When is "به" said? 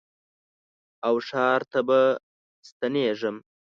1.87-1.99